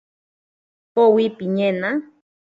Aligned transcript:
Pikowi 0.91 1.25
piñena. 1.37 1.89